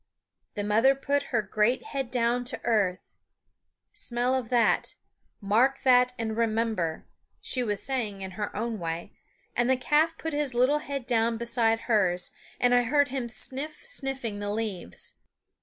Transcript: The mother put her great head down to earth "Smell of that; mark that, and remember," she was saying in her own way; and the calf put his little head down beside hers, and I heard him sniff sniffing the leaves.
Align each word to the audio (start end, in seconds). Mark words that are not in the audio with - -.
The 0.55 0.63
mother 0.63 0.95
put 0.95 1.25
her 1.29 1.43
great 1.43 1.83
head 1.83 2.09
down 2.09 2.43
to 2.45 2.59
earth 2.63 3.11
"Smell 3.93 4.33
of 4.33 4.49
that; 4.49 4.95
mark 5.39 5.83
that, 5.83 6.13
and 6.17 6.35
remember," 6.35 7.05
she 7.39 7.61
was 7.61 7.83
saying 7.83 8.21
in 8.21 8.31
her 8.31 8.55
own 8.55 8.79
way; 8.79 9.13
and 9.55 9.69
the 9.69 9.77
calf 9.77 10.17
put 10.17 10.33
his 10.33 10.55
little 10.55 10.79
head 10.79 11.05
down 11.05 11.37
beside 11.37 11.81
hers, 11.81 12.31
and 12.59 12.73
I 12.73 12.81
heard 12.81 13.09
him 13.09 13.29
sniff 13.29 13.85
sniffing 13.85 14.39
the 14.39 14.49
leaves. 14.51 15.19